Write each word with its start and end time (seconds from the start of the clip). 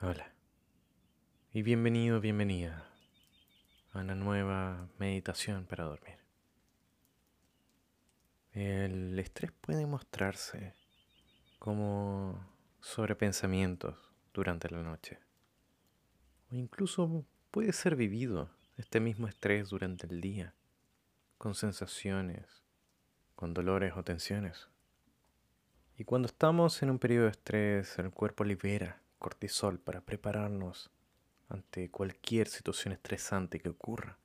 Hola. 0.00 0.32
Y 1.52 1.62
bienvenido, 1.62 2.20
bienvenida 2.20 2.88
a 3.90 3.98
una 3.98 4.14
nueva 4.14 4.88
meditación 4.96 5.66
para 5.66 5.86
dormir. 5.86 6.18
El 8.52 9.18
estrés 9.18 9.50
puede 9.60 9.86
mostrarse 9.86 10.72
como 11.58 12.38
sobrepensamientos 12.80 13.96
durante 14.32 14.70
la 14.70 14.84
noche. 14.84 15.18
O 16.52 16.54
incluso 16.54 17.24
puede 17.50 17.72
ser 17.72 17.96
vivido 17.96 18.50
este 18.76 19.00
mismo 19.00 19.26
estrés 19.26 19.70
durante 19.70 20.06
el 20.06 20.20
día, 20.20 20.54
con 21.38 21.56
sensaciones, 21.56 22.62
con 23.34 23.52
dolores 23.52 23.94
o 23.96 24.04
tensiones. 24.04 24.68
Y 25.96 26.04
cuando 26.04 26.26
estamos 26.26 26.84
en 26.84 26.90
un 26.90 27.00
periodo 27.00 27.24
de 27.24 27.32
estrés, 27.32 27.98
el 27.98 28.12
cuerpo 28.12 28.44
libera 28.44 29.02
cortisol 29.18 29.78
para 29.78 30.00
prepararnos 30.00 30.90
ante 31.48 31.90
cualquier 31.90 32.48
situación 32.48 32.92
estresante 32.92 33.58
que 33.58 33.68
ocurra, 33.68 34.18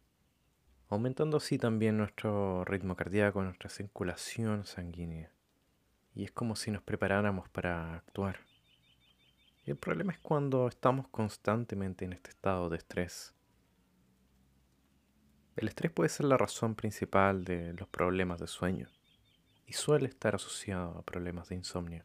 aumentando 0.89 1.37
así 1.37 1.57
también 1.57 1.97
nuestro 1.97 2.65
ritmo 2.65 2.95
cardíaco, 2.95 3.41
nuestra 3.43 3.69
circulación 3.69 4.65
sanguínea. 4.65 5.31
Y 6.15 6.25
es 6.25 6.31
como 6.31 6.55
si 6.55 6.69
nos 6.69 6.83
preparáramos 6.83 7.49
para 7.49 7.95
actuar. 7.95 8.39
El 9.65 9.77
problema 9.77 10.11
es 10.11 10.19
cuando 10.19 10.67
estamos 10.67 11.07
constantemente 11.07 12.05
en 12.05 12.13
este 12.13 12.29
estado 12.29 12.69
de 12.69 12.77
estrés. 12.77 13.33
El 15.55 15.67
estrés 15.67 15.91
puede 15.91 16.09
ser 16.09 16.25
la 16.25 16.37
razón 16.37 16.75
principal 16.75 17.45
de 17.45 17.73
los 17.73 17.87
problemas 17.87 18.39
de 18.39 18.47
sueño 18.47 18.89
y 19.65 19.73
suele 19.73 20.07
estar 20.07 20.35
asociado 20.35 20.97
a 20.97 21.03
problemas 21.03 21.49
de 21.49 21.55
insomnio. 21.55 22.03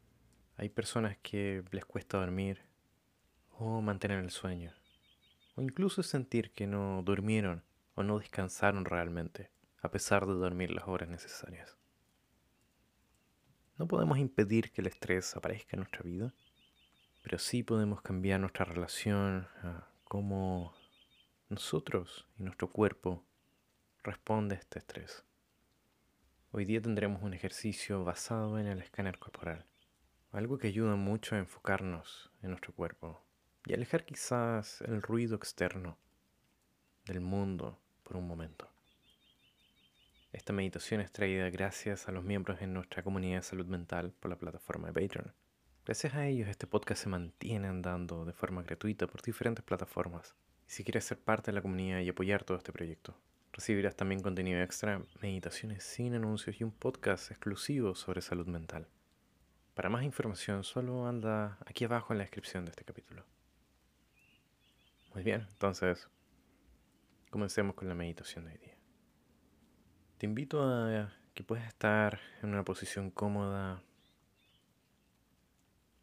Hay 0.56 0.68
personas 0.68 1.16
que 1.22 1.64
les 1.72 1.84
cuesta 1.84 2.18
dormir 2.18 2.67
o 3.60 3.80
mantener 3.80 4.20
el 4.20 4.30
sueño, 4.30 4.72
o 5.56 5.62
incluso 5.62 6.04
sentir 6.04 6.52
que 6.52 6.68
no 6.68 7.02
durmieron 7.02 7.64
o 7.96 8.04
no 8.04 8.20
descansaron 8.20 8.84
realmente, 8.84 9.50
a 9.82 9.90
pesar 9.90 10.26
de 10.26 10.34
dormir 10.34 10.70
las 10.70 10.86
horas 10.86 11.08
necesarias. 11.08 11.76
No 13.76 13.88
podemos 13.88 14.18
impedir 14.18 14.70
que 14.70 14.80
el 14.80 14.86
estrés 14.86 15.36
aparezca 15.36 15.70
en 15.72 15.80
nuestra 15.80 16.02
vida, 16.02 16.32
pero 17.22 17.38
sí 17.38 17.64
podemos 17.64 18.00
cambiar 18.00 18.38
nuestra 18.38 18.64
relación 18.64 19.48
a 19.62 19.88
cómo 20.04 20.72
nosotros 21.48 22.26
y 22.38 22.44
nuestro 22.44 22.70
cuerpo 22.70 23.24
responde 24.04 24.54
a 24.54 24.58
este 24.58 24.78
estrés. 24.78 25.24
Hoy 26.52 26.64
día 26.64 26.80
tendremos 26.80 27.22
un 27.22 27.34
ejercicio 27.34 28.04
basado 28.04 28.58
en 28.60 28.68
el 28.68 28.80
escáner 28.80 29.18
corporal, 29.18 29.66
algo 30.30 30.58
que 30.58 30.68
ayuda 30.68 30.94
mucho 30.94 31.34
a 31.34 31.38
enfocarnos 31.38 32.30
en 32.42 32.50
nuestro 32.50 32.72
cuerpo, 32.72 33.27
y 33.66 33.74
alejar 33.74 34.04
quizás 34.04 34.80
el 34.82 35.02
ruido 35.02 35.36
externo 35.36 35.98
del 37.06 37.20
mundo 37.20 37.78
por 38.02 38.16
un 38.16 38.26
momento. 38.26 38.68
Esta 40.32 40.52
meditación 40.52 41.00
es 41.00 41.10
traída 41.10 41.48
gracias 41.50 42.06
a 42.06 42.12
los 42.12 42.22
miembros 42.22 42.60
en 42.60 42.74
nuestra 42.74 43.02
comunidad 43.02 43.38
de 43.38 43.42
salud 43.42 43.66
mental 43.66 44.12
por 44.20 44.30
la 44.30 44.38
plataforma 44.38 44.88
de 44.88 45.00
Patreon. 45.00 45.32
Gracias 45.86 46.14
a 46.14 46.26
ellos 46.26 46.48
este 46.48 46.66
podcast 46.66 47.02
se 47.02 47.08
mantiene 47.08 47.66
andando 47.66 48.26
de 48.26 48.34
forma 48.34 48.62
gratuita 48.62 49.06
por 49.06 49.22
diferentes 49.22 49.64
plataformas. 49.64 50.34
Y 50.68 50.72
si 50.72 50.84
quieres 50.84 51.04
ser 51.04 51.18
parte 51.18 51.50
de 51.50 51.54
la 51.54 51.62
comunidad 51.62 52.00
y 52.00 52.10
apoyar 52.10 52.44
todo 52.44 52.58
este 52.58 52.72
proyecto, 52.72 53.18
recibirás 53.52 53.96
también 53.96 54.20
contenido 54.20 54.60
extra, 54.60 55.02
meditaciones 55.22 55.82
sin 55.82 56.14
anuncios 56.14 56.60
y 56.60 56.64
un 56.64 56.72
podcast 56.72 57.30
exclusivo 57.30 57.94
sobre 57.94 58.20
salud 58.20 58.46
mental. 58.46 58.86
Para 59.72 59.88
más 59.88 60.02
información 60.02 60.62
solo 60.62 61.06
anda 61.06 61.56
aquí 61.64 61.84
abajo 61.84 62.12
en 62.12 62.18
la 62.18 62.24
descripción 62.24 62.66
de 62.66 62.72
este 62.72 62.84
capítulo. 62.84 63.24
Muy 65.18 65.24
bien, 65.24 65.48
entonces 65.50 66.08
comencemos 67.30 67.74
con 67.74 67.88
la 67.88 67.96
meditación 67.96 68.44
de 68.44 68.52
hoy 68.52 68.58
día. 68.58 68.78
Te 70.16 70.26
invito 70.26 70.62
a 70.62 71.12
que 71.34 71.42
puedas 71.42 71.66
estar 71.66 72.20
en 72.40 72.50
una 72.50 72.64
posición 72.64 73.10
cómoda. 73.10 73.82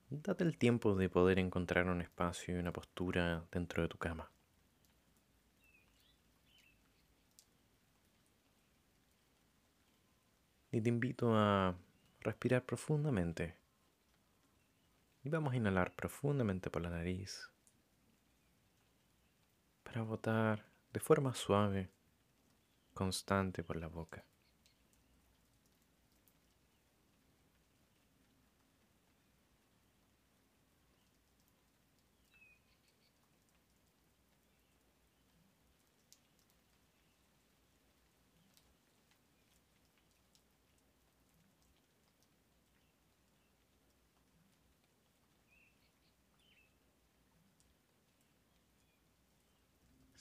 Date 0.10 0.44
el 0.44 0.58
tiempo 0.58 0.96
de 0.96 1.08
poder 1.08 1.40
encontrar 1.40 1.88
un 1.88 2.02
espacio 2.02 2.58
y 2.58 2.60
una 2.60 2.74
postura 2.74 3.46
dentro 3.54 3.84
de 3.84 3.88
tu 3.88 3.98
cama. 3.98 4.30
Y 10.74 10.82
te 10.82 10.90
invito 10.90 11.34
a 11.34 11.78
respirar 12.20 12.66
profundamente. 12.66 13.56
Y 15.24 15.30
vamos 15.30 15.54
a 15.54 15.56
inhalar 15.56 15.96
profundamente 15.96 16.70
por 16.70 16.82
la 16.82 16.90
nariz 16.90 17.55
para 19.96 20.04
botar 20.04 20.66
de 20.92 21.00
forma 21.00 21.34
suave, 21.34 21.90
constante 22.94 23.64
por 23.64 23.78
la 23.78 23.88
boca. 23.88 24.26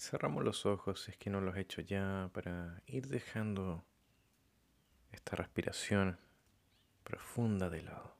Cerramos 0.04 0.44
los 0.44 0.66
ojos 0.66 1.00
si 1.00 1.12
es 1.12 1.16
que 1.16 1.30
no 1.30 1.40
los 1.40 1.56
he 1.56 1.60
hecho 1.60 1.80
ya 1.80 2.28
para 2.34 2.82
ir 2.86 3.08
dejando 3.08 3.86
esta 5.12 5.34
respiración 5.34 6.18
profunda 7.04 7.70
de 7.70 7.80
lado. 7.80 8.14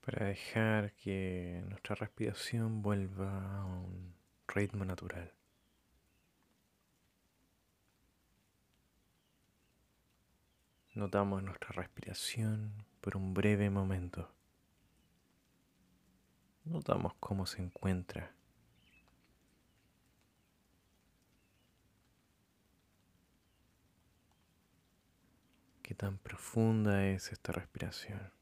Para 0.00 0.26
dejar 0.26 0.94
que 0.94 1.62
nuestra 1.68 1.94
respiración 1.94 2.82
vuelva 2.82 3.60
a 3.60 3.64
un 3.64 4.16
ritmo 4.48 4.84
natural. 4.84 5.32
Notamos 10.92 11.40
nuestra 11.44 11.68
respiración 11.68 12.84
por 13.00 13.16
un 13.16 13.32
breve 13.32 13.70
momento. 13.70 14.34
Notamos 16.64 17.14
cómo 17.20 17.46
se 17.46 17.62
encuentra 17.62 18.34
tan 25.94 26.18
profunda 26.18 27.06
es 27.06 27.32
esta 27.32 27.52
respiración. 27.52 28.32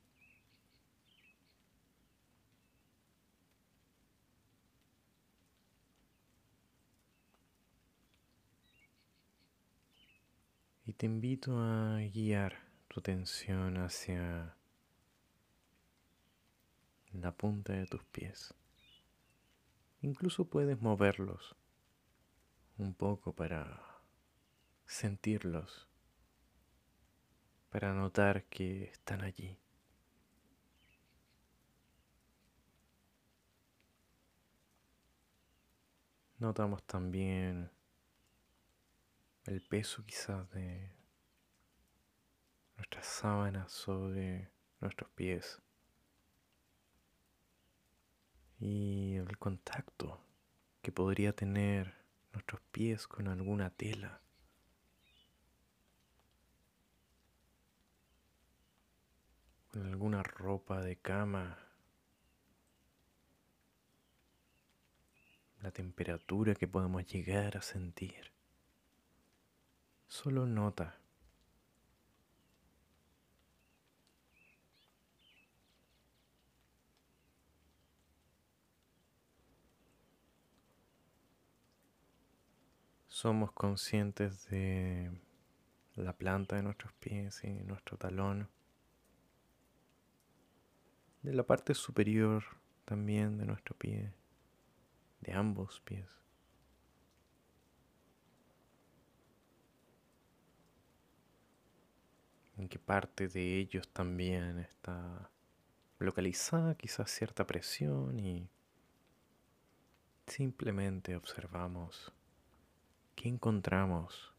Y 10.87 10.93
te 10.95 11.07
invito 11.07 11.57
a 11.59 12.01
guiar 12.13 12.59
tu 12.89 13.01
atención 13.01 13.77
hacia 13.77 14.57
la 17.13 17.33
punta 17.33 17.75
de 17.75 17.87
tus 17.87 18.03
pies. 18.05 18.55
Incluso 20.03 20.47
puedes 20.47 20.81
moverlos 20.81 21.55
un 22.79 22.95
poco 22.95 23.35
para 23.35 24.01
sentirlos 24.87 25.90
para 27.71 27.95
notar 27.95 28.45
que 28.45 28.85
están 28.85 29.23
allí. 29.23 29.57
Notamos 36.39 36.83
también 36.85 37.71
el 39.45 39.63
peso 39.63 40.05
quizás 40.05 40.51
de 40.51 40.91
nuestras 42.77 43.07
sábanas 43.07 43.71
sobre 43.71 44.51
nuestros 44.81 45.11
pies 45.11 45.61
y 48.59 49.17
el 49.17 49.39
contacto 49.39 50.21
que 50.83 50.91
podría 50.93 51.35
tener 51.35 51.95
nuestros 52.33 52.61
pies 52.73 53.07
con 53.07 53.29
alguna 53.29 53.71
tela 53.71 54.23
con 59.71 59.87
alguna 59.87 60.23
ropa 60.23 60.81
de 60.81 60.97
cama. 60.97 61.59
La 65.63 65.71
temperatura 65.71 66.55
que 66.55 66.67
podemos 66.67 67.07
llegar 67.07 67.57
a 67.57 67.63
sentir. 67.63 68.33
Solo 70.07 70.47
nota. 70.47 70.97
Somos 83.07 83.53
conscientes 83.53 84.49
de 84.49 85.11
la 85.95 86.15
planta 86.17 86.57
de 86.57 86.63
nuestros 86.63 86.95
pies 86.95 87.45
y 87.45 87.51
nuestro 87.51 87.99
talón 87.99 88.49
de 91.23 91.33
la 91.35 91.43
parte 91.43 91.75
superior 91.75 92.45
también 92.85 93.39
de 93.39 93.47
nuestro 93.47 93.77
pie, 93.77 94.13
de 95.21 95.33
ambos 95.33 95.81
pies. 95.81 96.09
En 102.57 102.69
qué 102.69 102.79
parte 102.79 103.29
de 103.29 103.59
ellos 103.59 103.89
también 103.89 104.59
está 104.59 105.31
localizada 105.99 106.75
quizás 106.75 107.11
cierta 107.11 107.47
presión 107.47 108.19
y 108.19 108.51
simplemente 110.27 111.17
observamos 111.17 112.13
qué 113.15 113.29
encontramos 113.29 114.35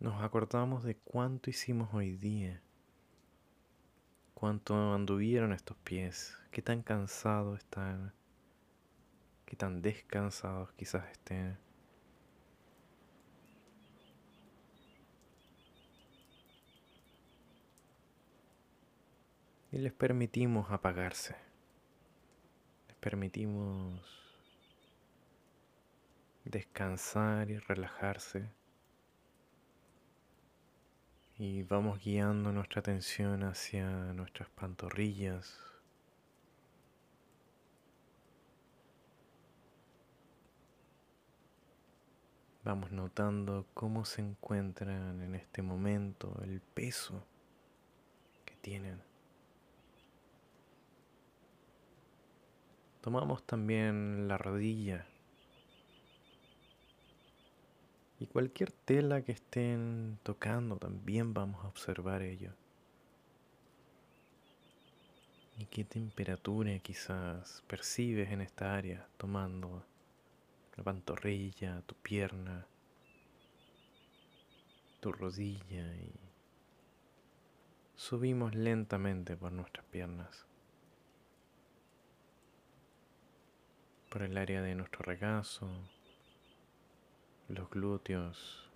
nos 0.00 0.22
acordamos 0.22 0.82
de 0.82 0.96
cuánto 0.96 1.50
hicimos 1.50 1.92
hoy 1.92 2.12
día, 2.12 2.62
cuánto 4.32 4.94
anduvieron 4.94 5.52
estos 5.52 5.76
pies, 5.76 6.38
qué 6.50 6.62
tan 6.62 6.82
cansados 6.82 7.58
están, 7.58 8.14
qué 9.44 9.56
tan 9.56 9.82
descansados 9.82 10.72
quizás 10.72 11.06
estén. 11.10 11.58
Y 19.70 19.78
les 19.78 19.92
permitimos 19.92 20.70
apagarse, 20.70 21.36
les 22.88 22.96
permitimos 22.96 24.00
descansar 26.44 27.50
y 27.50 27.58
relajarse 27.58 28.59
y 31.42 31.62
vamos 31.62 32.04
guiando 32.04 32.52
nuestra 32.52 32.80
atención 32.80 33.44
hacia 33.44 33.88
nuestras 34.12 34.50
pantorrillas. 34.50 35.58
Vamos 42.62 42.92
notando 42.92 43.64
cómo 43.72 44.04
se 44.04 44.20
encuentran 44.20 45.22
en 45.22 45.34
este 45.34 45.62
momento, 45.62 46.38
el 46.44 46.60
peso 46.60 47.24
que 48.44 48.54
tienen. 48.56 49.00
Tomamos 53.00 53.46
también 53.46 54.28
la 54.28 54.36
rodilla 54.36 55.06
Y 58.20 58.26
cualquier 58.26 58.70
tela 58.70 59.22
que 59.22 59.32
estén 59.32 60.18
tocando 60.22 60.76
también 60.76 61.32
vamos 61.32 61.64
a 61.64 61.68
observar 61.68 62.20
ello. 62.20 62.52
¿Y 65.56 65.64
qué 65.64 65.84
temperatura 65.84 66.78
quizás 66.80 67.64
percibes 67.66 68.30
en 68.30 68.42
esta 68.42 68.74
área 68.74 69.08
tomando 69.16 69.86
la 70.76 70.84
pantorrilla, 70.84 71.80
tu 71.86 71.94
pierna, 71.94 72.66
tu 75.00 75.12
rodilla 75.12 75.94
y 75.96 76.12
subimos 77.96 78.54
lentamente 78.54 79.34
por 79.34 79.52
nuestras 79.52 79.86
piernas, 79.86 80.44
por 84.10 84.22
el 84.22 84.36
área 84.36 84.60
de 84.60 84.74
nuestro 84.74 85.02
regazo, 85.04 85.70
los 87.50 87.68
glúteos. 87.70 88.70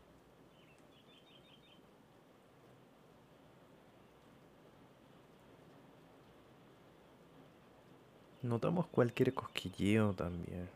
Notamos 8.43 8.87
cualquier 8.89 9.33
cosquilleo 9.33 10.13
también, 10.13 10.69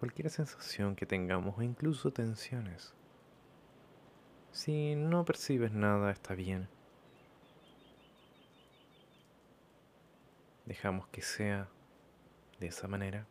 cualquier 0.00 0.30
sensación 0.30 0.96
que 0.96 1.06
tengamos 1.06 1.56
o 1.56 1.62
incluso 1.62 2.12
tensiones. 2.12 2.92
Si 4.50 4.96
no 4.96 5.24
percibes 5.24 5.70
nada, 5.70 6.10
está 6.10 6.34
bien. 6.34 6.68
Dejamos 10.66 11.06
que 11.08 11.22
sea 11.22 11.68
de 12.58 12.66
esa 12.66 12.88
manera. 12.88 13.26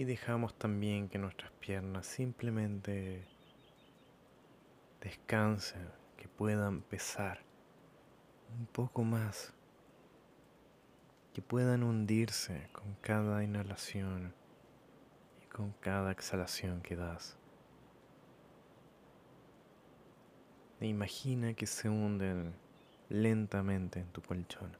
Y 0.00 0.04
dejamos 0.04 0.54
también 0.54 1.10
que 1.10 1.18
nuestras 1.18 1.52
piernas 1.60 2.06
simplemente 2.06 3.22
descansen, 5.02 5.90
que 6.16 6.26
puedan 6.26 6.80
pesar 6.80 7.40
un 8.58 8.64
poco 8.64 9.04
más, 9.04 9.52
que 11.34 11.42
puedan 11.42 11.82
hundirse 11.82 12.70
con 12.72 12.94
cada 13.02 13.44
inhalación 13.44 14.32
y 15.42 15.46
con 15.48 15.72
cada 15.80 16.12
exhalación 16.12 16.80
que 16.80 16.96
das. 16.96 17.36
E 20.80 20.86
imagina 20.86 21.52
que 21.52 21.66
se 21.66 21.90
hunden 21.90 22.54
lentamente 23.10 24.00
en 24.00 24.06
tu 24.06 24.22
colchón. 24.22 24.74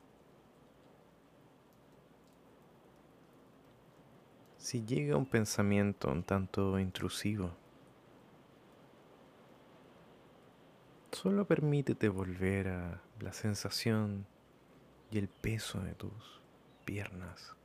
Si 4.70 4.84
llega 4.84 5.16
un 5.16 5.26
pensamiento 5.26 6.08
un 6.12 6.22
tanto 6.22 6.78
intrusivo, 6.78 7.50
solo 11.10 11.44
permítete 11.44 12.08
volver 12.08 12.68
a 12.68 13.02
la 13.18 13.32
sensación 13.32 14.26
y 15.10 15.18
el 15.18 15.26
peso 15.26 15.80
de 15.80 15.96
tus 15.96 16.40
piernas. 16.84 17.56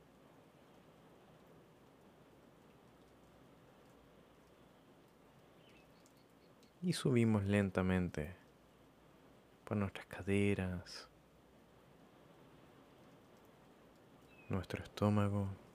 Y 6.82 6.92
subimos 6.92 7.44
lentamente 7.44 8.34
por 9.62 9.76
nuestras 9.76 10.06
caderas, 10.06 11.08
nuestro 14.48 14.82
estómago 14.82 15.65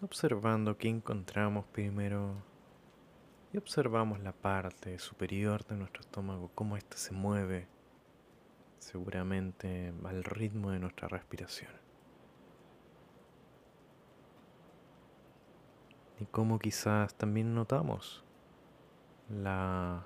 observando 0.00 0.76
qué 0.76 0.88
encontramos 0.88 1.66
primero 1.66 2.34
y 3.52 3.58
observamos 3.58 4.20
la 4.20 4.32
parte 4.32 4.98
superior 4.98 5.64
de 5.66 5.76
nuestro 5.76 6.02
estómago, 6.02 6.50
cómo 6.54 6.76
ésta 6.76 6.96
se 6.96 7.12
mueve, 7.12 7.66
seguramente 8.78 9.92
al 10.04 10.22
ritmo 10.22 10.70
de 10.70 10.78
nuestra 10.78 11.08
respiración. 11.08 11.72
Y 16.20 16.26
cómo 16.26 16.58
quizás 16.58 17.14
también 17.14 17.54
notamos 17.54 18.24
la 19.28 20.04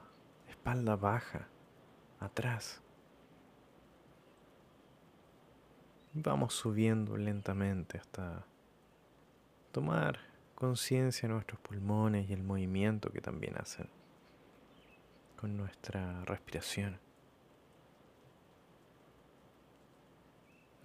espalda 0.49 0.97
baja, 0.97 1.49
atrás. 2.21 2.83
Y 6.15 6.21
vamos 6.21 6.55
subiendo 6.55 7.17
lentamente 7.17 7.99
hasta 7.99 8.47
tomar 9.73 10.21
conciencia 10.55 11.27
de 11.27 11.35
nuestros 11.35 11.59
pulmones 11.61 12.29
y 12.29 12.33
el 12.35 12.43
movimiento 12.43 13.11
que 13.11 13.21
también 13.21 13.57
hacen 13.59 13.89
con 15.41 15.57
nuestra 15.57 16.25
respiración. 16.25 17.01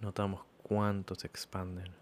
Notamos 0.00 0.44
cuánto 0.62 1.14
se 1.14 1.26
expanden. 1.26 1.92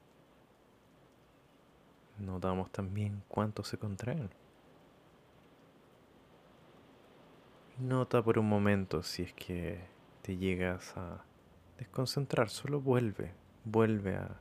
Notamos 2.18 2.70
también 2.70 3.22
cuánto 3.28 3.62
se 3.62 3.76
contraen. 3.76 4.30
Nota 7.78 8.22
por 8.22 8.38
un 8.38 8.48
momento 8.48 9.02
si 9.02 9.22
es 9.22 9.34
que 9.34 9.84
te 10.22 10.38
llegas 10.38 10.96
a 10.96 11.24
desconcentrar, 11.76 12.48
solo 12.48 12.80
vuelve, 12.80 13.34
vuelve 13.64 14.16
a 14.16 14.40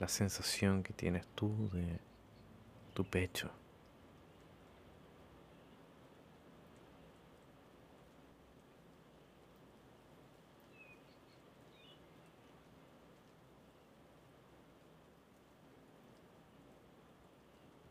la 0.00 0.08
sensación 0.08 0.82
que 0.82 0.94
tienes 0.94 1.26
tú 1.34 1.68
de 1.74 2.00
tu 2.94 3.04
pecho. 3.04 3.50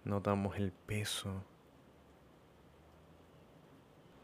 Notamos 0.04 0.58
el 0.58 0.72
peso 0.72 1.44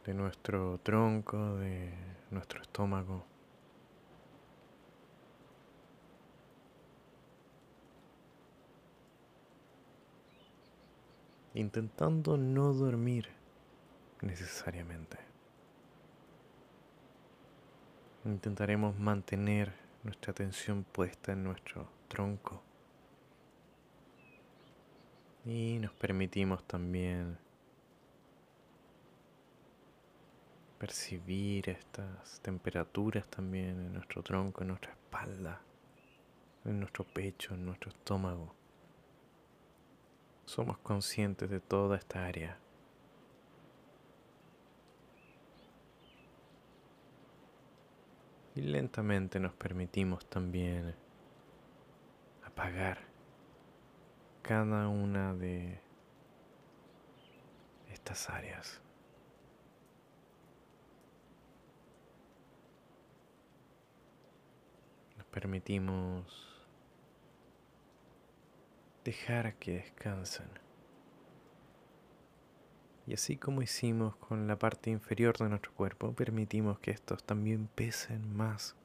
de 0.06 0.16
nuestro 0.16 0.80
tronco, 0.80 1.58
de 1.58 1.94
nuestro 2.32 2.64
estómago. 2.64 3.35
Intentando 11.56 12.36
no 12.36 12.74
dormir 12.74 13.30
necesariamente. 14.22 15.18
Intentaremos 18.26 19.00
mantener 19.00 19.72
nuestra 20.04 20.32
atención 20.32 20.84
puesta 20.84 21.32
en 21.32 21.46
nuestro 21.46 21.88
tronco. 22.10 22.62
Y 25.46 25.80
nos 25.80 25.94
permitimos 25.94 26.62
también 26.66 27.38
percibir 30.78 31.70
estas 31.70 32.42
temperaturas 32.42 33.28
también 33.28 33.80
en 33.80 33.94
nuestro 33.94 34.22
tronco, 34.24 34.64
en 34.64 34.68
nuestra 34.68 34.92
espalda, 34.92 35.62
en 36.66 36.82
nuestro 36.82 37.06
pecho, 37.06 37.54
en 37.54 37.66
nuestro 37.66 37.92
estómago. 37.92 38.65
Somos 40.46 40.78
conscientes 40.78 41.50
de 41.50 41.60
toda 41.60 41.98
esta 41.98 42.26
área. 42.26 42.58
Y 48.56 48.62
lentamente 48.62 49.40
nos 49.40 49.54
permitimos 49.54 50.26
también 50.28 50.96
apagar 52.46 53.00
cada 54.42 54.88
una 54.88 55.34
de 55.34 55.82
estas 57.92 58.30
áreas. 58.30 58.80
Nos 65.18 65.26
permitimos 65.28 66.45
dejar 69.06 69.56
que 69.56 69.76
descansen. 69.76 70.50
Y 73.08 73.14
así 73.14 73.38
como 73.38 73.62
hicimos 73.62 74.16
con 74.16 74.48
la 74.48 74.58
parte 74.58 74.90
inferior 74.90 75.38
de 75.38 75.48
nuestro 75.48 75.72
cuerpo, 75.74 76.12
permitimos 76.14 76.80
que 76.80 76.90
estos 76.92 77.24
también 77.24 77.68
pesen 77.76 78.36
más. 78.36 78.76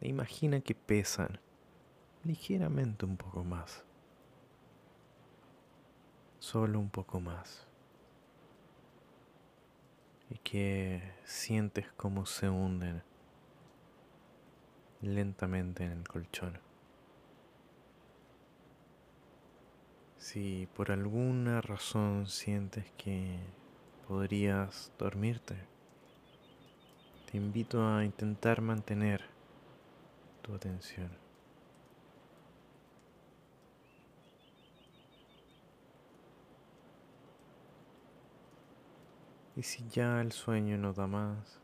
E 0.00 0.08
imagina 0.08 0.60
que 0.60 0.74
pesan 0.74 1.38
ligeramente 2.24 3.06
un 3.06 3.16
poco 3.16 3.44
más. 3.44 3.84
Solo 6.40 6.80
un 6.80 6.90
poco 6.90 7.20
más. 7.20 7.68
Y 10.30 10.38
que 10.38 11.14
sientes 11.24 11.86
cómo 11.92 12.26
se 12.26 12.50
hunden 12.50 13.04
lentamente 15.00 15.84
en 15.84 15.92
el 15.92 16.08
colchón. 16.08 16.63
Si 20.24 20.66
por 20.74 20.90
alguna 20.90 21.60
razón 21.60 22.28
sientes 22.28 22.90
que 22.92 23.36
podrías 24.08 24.90
dormirte, 24.98 25.54
te 27.30 27.36
invito 27.36 27.86
a 27.86 28.06
intentar 28.06 28.62
mantener 28.62 29.22
tu 30.40 30.54
atención. 30.54 31.10
Y 39.56 39.62
si 39.62 39.86
ya 39.90 40.22
el 40.22 40.32
sueño 40.32 40.78
no 40.78 40.94
da 40.94 41.06
más, 41.06 41.60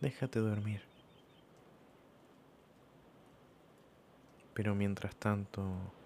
déjate 0.00 0.38
dormir. 0.38 0.82
Pero 4.54 4.76
mientras 4.76 5.16
tanto, 5.16 5.97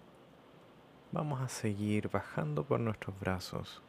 vamos 1.13 1.39
a 1.41 1.47
seguir 1.47 2.09
bajando 2.09 2.63
por 2.63 2.79
nuestros 2.79 3.17
brazos. 3.19 3.83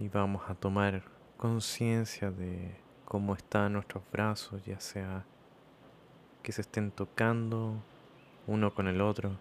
Y 0.00 0.08
vamos 0.08 0.42
a 0.50 0.56
tomar 0.56 1.04
conciencia 1.36 2.32
de 2.32 2.76
cómo 3.04 3.34
están 3.34 3.74
nuestros 3.74 4.02
brazos, 4.10 4.64
ya 4.64 4.80
sea 4.80 5.24
que 6.42 6.50
se 6.50 6.62
estén 6.62 6.90
tocando 6.90 7.76
uno 8.48 8.74
con 8.74 8.88
el 8.88 9.00
otro. 9.00 9.38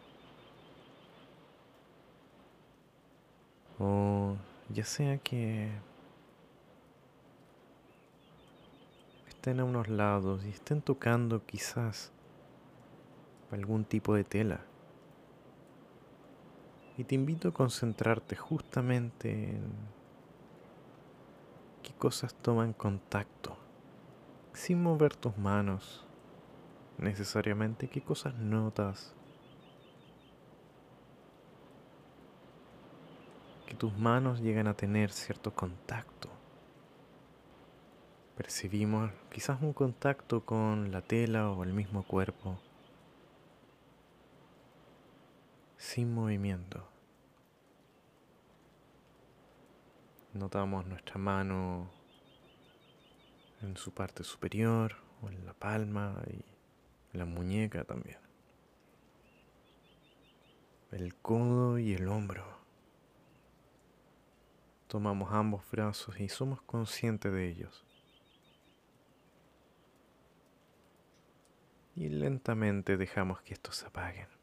O 3.79 4.37
ya 4.69 4.85
sea 4.85 5.17
que 5.17 5.71
estén 9.27 9.59
a 9.59 9.65
unos 9.65 9.87
lados 9.87 10.45
y 10.45 10.49
estén 10.49 10.81
tocando 10.81 11.43
quizás 11.45 12.12
algún 13.53 13.85
tipo 13.85 14.15
de 14.15 14.23
tela. 14.23 14.61
Y 16.97 17.03
te 17.05 17.15
invito 17.15 17.49
a 17.49 17.53
concentrarte 17.53 18.35
justamente 18.35 19.31
en 19.31 19.63
qué 21.81 21.93
cosas 21.93 22.33
toman 22.35 22.73
contacto, 22.73 23.57
sin 24.53 24.81
mover 24.81 25.15
tus 25.15 25.37
manos 25.37 26.05
necesariamente, 26.97 27.89
qué 27.89 28.01
cosas 28.01 28.35
notas, 28.35 29.13
que 33.65 33.73
tus 33.75 33.97
manos 33.97 34.41
llegan 34.41 34.67
a 34.67 34.75
tener 34.75 35.11
cierto 35.11 35.53
contacto. 35.53 36.29
Percibimos 38.37 39.11
quizás 39.31 39.61
un 39.61 39.73
contacto 39.73 40.45
con 40.45 40.91
la 40.91 41.01
tela 41.01 41.51
o 41.51 41.63
el 41.63 41.73
mismo 41.73 42.03
cuerpo. 42.03 42.57
Sin 45.83 46.13
movimiento. 46.13 46.87
Notamos 50.33 50.85
nuestra 50.85 51.17
mano 51.17 51.91
en 53.61 53.75
su 53.75 53.93
parte 53.93 54.23
superior 54.23 54.95
o 55.21 55.27
en 55.27 55.45
la 55.45 55.53
palma 55.53 56.23
y 57.11 57.17
la 57.17 57.25
muñeca 57.25 57.83
también. 57.83 58.17
El 60.91 61.15
codo 61.15 61.77
y 61.77 61.93
el 61.93 62.07
hombro. 62.07 62.45
Tomamos 64.87 65.33
ambos 65.33 65.69
brazos 65.69 66.17
y 66.19 66.29
somos 66.29 66.61
conscientes 66.61 67.31
de 67.31 67.49
ellos. 67.49 67.85
Y 71.95 72.07
lentamente 72.07 72.95
dejamos 72.95 73.41
que 73.41 73.53
estos 73.53 73.75
se 73.75 73.85
apaguen 73.85 74.42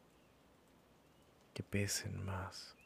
que 1.54 1.62
pesen 1.62 2.24
más, 2.24 2.76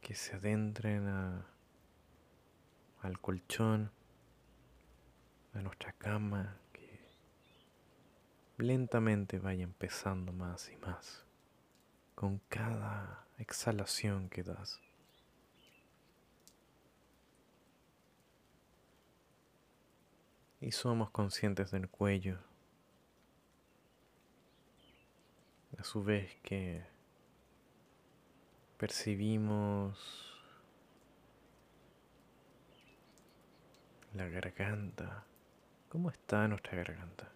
que 0.00 0.14
se 0.14 0.36
adentren 0.36 1.08
al 3.00 3.20
colchón, 3.20 3.90
a 5.54 5.60
nuestra 5.60 5.92
cama, 5.92 6.58
que 6.72 7.00
lentamente 8.58 9.38
vayan 9.38 9.72
pesando 9.72 10.32
más 10.32 10.70
y 10.70 10.76
más 10.76 11.24
con 12.14 12.38
cada 12.48 13.26
exhalación 13.38 14.28
que 14.28 14.42
das. 14.42 14.80
Y 20.60 20.72
somos 20.72 21.10
conscientes 21.10 21.70
del 21.70 21.90
cuello 21.90 22.38
a 25.78 25.84
su 25.84 26.02
vez 26.02 26.36
que 26.42 26.84
percibimos 28.76 30.34
la 34.14 34.28
garganta. 34.28 35.24
¿Cómo 35.88 36.10
está 36.10 36.48
nuestra 36.48 36.76
garganta? 36.76 37.30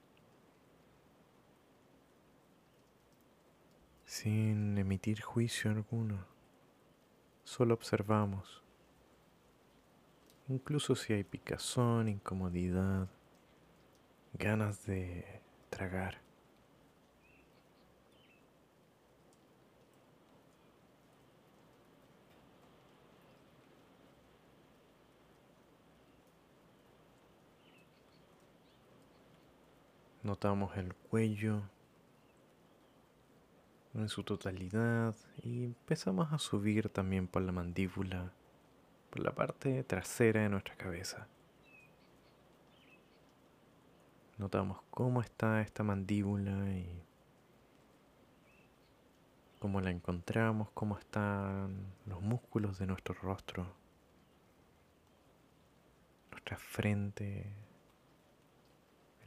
Sin 4.05 4.77
emitir 4.79 5.21
juicio 5.21 5.71
alguno, 5.71 6.25
solo 7.45 7.75
observamos. 7.75 8.63
Incluso 10.49 10.97
si 10.97 11.13
hay 11.13 11.25
picazón, 11.25 12.09
incomodidad, 12.09 13.09
ganas 14.33 14.87
de 14.87 15.43
tragar. 15.69 16.28
Notamos 30.29 30.77
el 30.77 30.93
cuello, 30.93 31.63
en 33.95 34.11
su 34.11 34.25
totalidad 34.25 35.17
y 35.43 35.65
empezamos 35.65 36.31
a 36.35 36.39
subir 36.39 36.91
también 36.91 37.27
por 37.27 37.41
la 37.41 37.51
mandíbula, 37.51 38.31
por 39.09 39.21
la 39.21 39.35
parte 39.35 39.83
trasera 39.85 40.43
de 40.43 40.51
nuestra 40.51 40.77
cabeza. 40.77 41.29
Notamos 44.37 44.83
cómo 44.91 45.23
está 45.23 45.63
esta 45.63 45.83
mandíbula 45.83 46.73
y 46.73 47.03
cómo 49.61 49.81
la 49.81 49.91
encontramos, 49.91 50.69
cómo 50.75 50.99
están 50.99 51.87
los 52.05 52.21
músculos 52.21 52.79
de 52.79 52.87
nuestro 52.87 53.15
rostro, 53.15 53.67
nuestra 56.31 56.59
frente, 56.59 57.51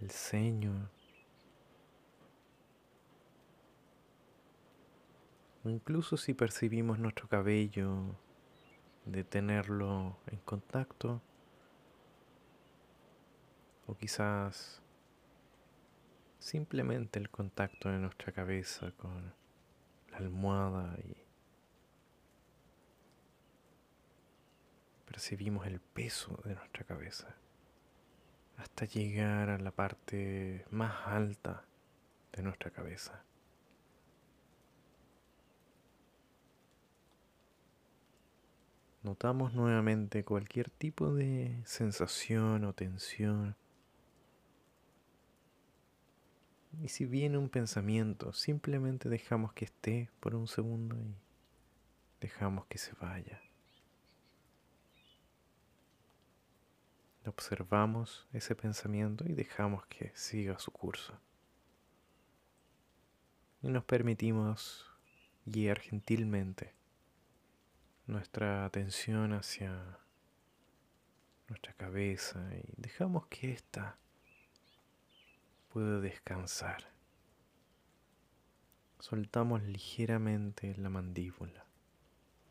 el 0.01 0.11
ceño. 0.11 0.89
Incluso 5.63 6.17
si 6.17 6.33
percibimos 6.33 6.97
nuestro 6.97 7.27
cabello, 7.27 8.15
de 9.05 9.23
tenerlo 9.23 10.17
en 10.27 10.39
contacto, 10.39 11.21
o 13.87 13.95
quizás 13.95 14.81
simplemente 16.39 17.19
el 17.19 17.29
contacto 17.29 17.89
de 17.89 17.99
nuestra 17.99 18.31
cabeza 18.31 18.91
con 18.93 19.33
la 20.09 20.17
almohada 20.17 20.97
y 20.99 21.15
percibimos 25.05 25.67
el 25.67 25.79
peso 25.79 26.39
de 26.45 26.55
nuestra 26.55 26.83
cabeza 26.85 27.35
hasta 28.61 28.85
llegar 28.85 29.49
a 29.49 29.57
la 29.57 29.71
parte 29.71 30.65
más 30.69 31.07
alta 31.07 31.65
de 32.31 32.43
nuestra 32.43 32.69
cabeza. 32.69 33.23
Notamos 39.01 39.53
nuevamente 39.53 40.23
cualquier 40.23 40.69
tipo 40.69 41.11
de 41.11 41.59
sensación 41.65 42.63
o 42.65 42.73
tensión. 42.73 43.55
Y 46.83 46.89
si 46.89 47.05
viene 47.05 47.39
un 47.39 47.49
pensamiento, 47.49 48.31
simplemente 48.31 49.09
dejamos 49.09 49.53
que 49.53 49.65
esté 49.65 50.11
por 50.19 50.35
un 50.35 50.47
segundo 50.47 50.95
y 50.95 51.15
dejamos 52.21 52.67
que 52.67 52.77
se 52.77 52.93
vaya. 53.01 53.41
Observamos 57.25 58.27
ese 58.33 58.55
pensamiento 58.55 59.25
y 59.27 59.33
dejamos 59.33 59.85
que 59.85 60.11
siga 60.15 60.57
su 60.57 60.71
curso. 60.71 61.19
Y 63.61 63.67
nos 63.67 63.83
permitimos 63.83 64.89
guiar 65.45 65.79
gentilmente 65.79 66.73
nuestra 68.07 68.65
atención 68.65 69.33
hacia 69.33 69.99
nuestra 71.47 71.73
cabeza 71.73 72.39
y 72.55 72.73
dejamos 72.77 73.27
que 73.27 73.51
ésta 73.51 73.97
pueda 75.69 75.99
descansar. 75.99 76.91
Soltamos 78.99 79.61
ligeramente 79.63 80.75
la 80.77 80.89
mandíbula, 80.89 81.65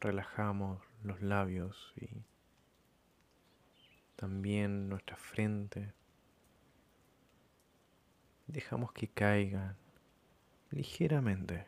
relajamos 0.00 0.82
los 1.02 1.20
labios 1.20 1.92
y 1.96 2.24
también 4.20 4.90
nuestra 4.90 5.16
frente. 5.16 5.94
Dejamos 8.48 8.92
que 8.92 9.08
caigan 9.08 9.78
ligeramente. 10.70 11.66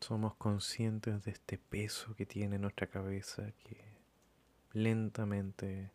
Somos 0.00 0.34
conscientes 0.36 1.22
de 1.22 1.32
este 1.32 1.58
peso 1.58 2.16
que 2.16 2.24
tiene 2.24 2.58
nuestra 2.58 2.86
cabeza 2.86 3.52
que 3.64 3.98
lentamente 4.72 5.92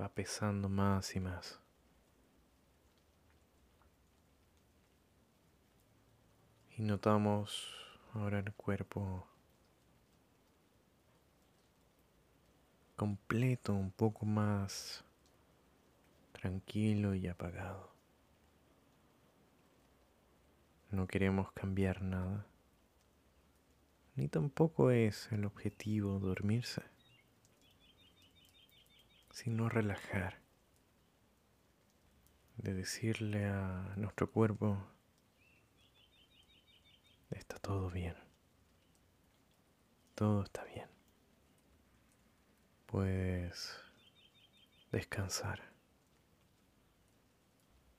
va 0.00 0.08
pesando 0.08 0.70
más 0.70 1.14
y 1.14 1.20
más. 1.20 1.60
Y 6.78 6.80
notamos 6.82 7.87
ahora 8.18 8.40
el 8.40 8.52
cuerpo 8.52 9.28
completo, 12.96 13.74
un 13.74 13.92
poco 13.92 14.26
más 14.26 15.04
tranquilo 16.32 17.14
y 17.14 17.28
apagado. 17.28 17.92
No 20.90 21.06
queremos 21.06 21.52
cambiar 21.52 22.02
nada, 22.02 22.46
ni 24.16 24.26
tampoco 24.26 24.90
es 24.90 25.30
el 25.30 25.44
objetivo 25.44 26.18
dormirse, 26.18 26.82
sino 29.30 29.68
relajar, 29.68 30.40
de 32.56 32.74
decirle 32.74 33.46
a 33.46 33.94
nuestro 33.96 34.30
cuerpo, 34.32 34.97
Está 37.30 37.56
todo 37.58 37.90
bien. 37.90 38.16
Todo 40.14 40.42
está 40.42 40.64
bien. 40.64 40.88
Puedes 42.86 43.78
descansar. 44.90 45.62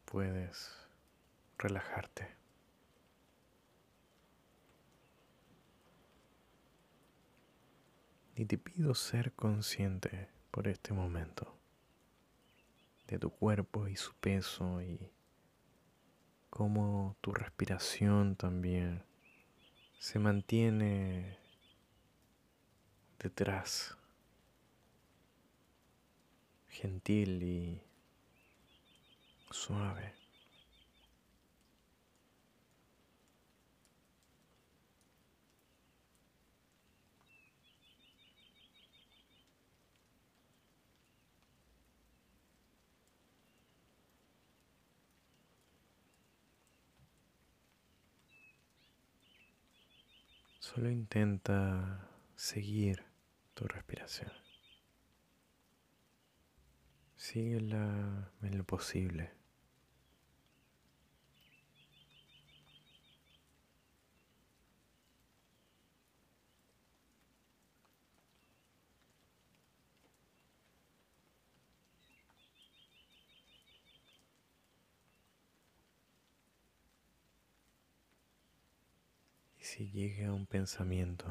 Puedes 0.05 0.87
relajarte. 1.57 2.35
Y 8.35 8.45
te 8.45 8.57
pido 8.57 8.95
ser 8.95 9.33
consciente 9.33 10.29
por 10.49 10.67
este 10.67 10.93
momento 10.93 11.59
de 13.07 13.19
tu 13.19 13.31
cuerpo 13.31 13.87
y 13.87 13.95
su 13.95 14.13
peso 14.15 14.81
y 14.81 15.11
cómo 16.49 17.17
tu 17.21 17.33
respiración 17.33 18.35
también 18.35 19.03
se 19.99 20.17
mantiene 20.17 21.37
detrás, 23.19 23.97
gentil 26.69 27.43
y 27.43 27.81
suave. 29.51 30.18
Solo 50.73 50.91
intenta 50.91 52.07
seguir 52.35 53.03
tu 53.55 53.65
respiración. 53.65 54.31
Síguela 57.15 58.31
en 58.43 58.57
lo 58.59 58.63
posible. 58.65 59.31
Si 79.79 79.89
llega 79.91 80.33
un 80.33 80.45
pensamiento, 80.45 81.25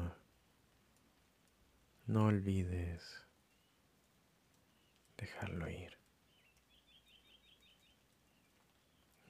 no 2.07 2.25
olvides 2.25 3.27
dejarlo 5.17 5.69
ir. 5.69 5.99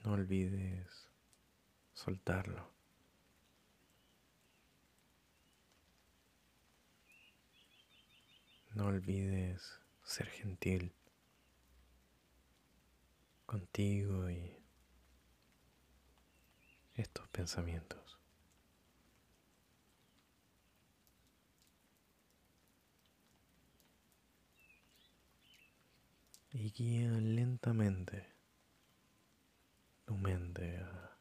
No 0.05 0.13
olvides 0.13 1.09
soltarlo. 1.91 2.71
No 8.73 8.85
olvides 8.85 9.81
ser 10.01 10.27
gentil 10.27 10.93
contigo 13.45 14.29
y 14.29 14.63
estos 16.95 17.27
pensamientos. 17.27 18.08
Y 26.51 26.71
guía 26.71 27.11
lentamente 27.11 28.27
tu 30.05 30.17
mente 30.17 30.77
a 30.77 31.17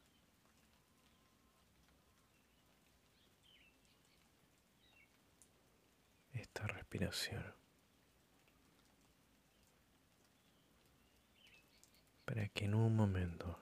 esta 6.32 6.66
respiración 6.66 7.44
para 12.24 12.48
que 12.48 12.66
en 12.66 12.74
un 12.74 12.94
momento 12.94 13.58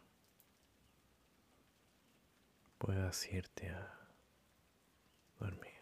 puedas 2.79 3.26
irte 3.33 3.70
a 3.70 4.09
dormir. 5.38 5.76